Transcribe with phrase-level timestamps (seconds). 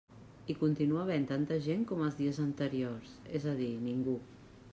[0.51, 4.19] Hi continua havent tanta gent com els dies anteriors, és a dir ningú.